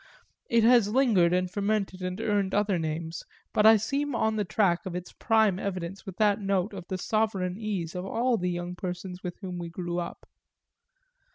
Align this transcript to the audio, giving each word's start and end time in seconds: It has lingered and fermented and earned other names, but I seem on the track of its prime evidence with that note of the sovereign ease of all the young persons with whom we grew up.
It 0.49 0.63
has 0.63 0.87
lingered 0.89 1.31
and 1.31 1.47
fermented 1.47 2.01
and 2.01 2.19
earned 2.19 2.55
other 2.55 2.79
names, 2.79 3.23
but 3.53 3.67
I 3.67 3.75
seem 3.77 4.15
on 4.15 4.35
the 4.35 4.43
track 4.43 4.87
of 4.87 4.95
its 4.95 5.11
prime 5.13 5.59
evidence 5.59 6.07
with 6.07 6.17
that 6.17 6.41
note 6.41 6.73
of 6.73 6.87
the 6.87 6.97
sovereign 6.97 7.55
ease 7.59 7.93
of 7.93 8.03
all 8.03 8.35
the 8.35 8.49
young 8.49 8.73
persons 8.73 9.21
with 9.21 9.37
whom 9.41 9.59
we 9.59 9.69
grew 9.69 9.99
up. 9.99 10.25